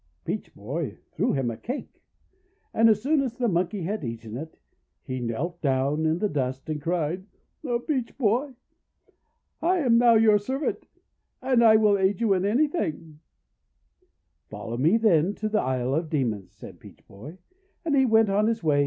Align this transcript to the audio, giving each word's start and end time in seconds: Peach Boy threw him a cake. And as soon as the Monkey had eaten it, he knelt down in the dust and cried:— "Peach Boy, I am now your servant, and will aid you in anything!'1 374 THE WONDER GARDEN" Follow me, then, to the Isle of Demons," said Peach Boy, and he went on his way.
Peach 0.25 0.51
Boy 0.55 0.97
threw 1.11 1.33
him 1.33 1.51
a 1.51 1.57
cake. 1.57 2.01
And 2.73 2.89
as 2.89 3.03
soon 3.03 3.21
as 3.21 3.35
the 3.35 3.47
Monkey 3.47 3.83
had 3.83 4.03
eaten 4.03 4.35
it, 4.35 4.57
he 5.03 5.19
knelt 5.19 5.61
down 5.61 6.07
in 6.07 6.17
the 6.17 6.27
dust 6.27 6.67
and 6.69 6.81
cried:— 6.81 7.27
"Peach 7.87 8.17
Boy, 8.17 8.55
I 9.61 9.77
am 9.77 9.99
now 9.99 10.15
your 10.15 10.39
servant, 10.39 10.87
and 11.39 11.61
will 11.83 11.99
aid 11.99 12.19
you 12.19 12.33
in 12.33 12.45
anything!'1 12.45 13.19
374 14.49 14.49
THE 14.49 14.49
WONDER 14.49 14.49
GARDEN" 14.49 14.49
Follow 14.49 14.77
me, 14.77 14.97
then, 14.97 15.35
to 15.35 15.47
the 15.49 15.61
Isle 15.61 15.93
of 15.93 16.09
Demons," 16.09 16.51
said 16.51 16.79
Peach 16.79 17.05
Boy, 17.07 17.37
and 17.85 17.95
he 17.95 18.07
went 18.07 18.29
on 18.31 18.47
his 18.47 18.63
way. 18.63 18.79